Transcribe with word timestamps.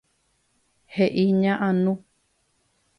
He'i 0.95 1.27
ña 1.43 1.53
Anu. 1.69 1.97